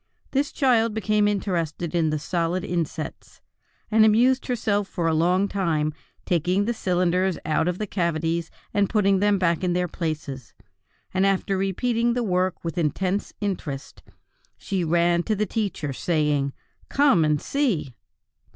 [0.31, 3.39] This child became interested in the solid insets,
[3.91, 5.93] and amused herself for a long time
[6.25, 10.55] taking the cylinders out of the cavities and putting them back in their places;
[11.13, 14.01] and after repeating the work with intense interest,
[14.57, 16.51] she ran to the teacher, saying:
[16.89, 17.93] "Come and see!"